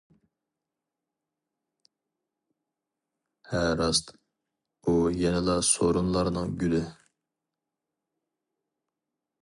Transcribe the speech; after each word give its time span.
ھە 3.51 3.61
راست، 3.83 4.11
ئۇ 4.85 4.97
يەنە 5.25 5.59
سورۇنلارنىڭ 5.69 6.57
گۈلى. 6.65 6.83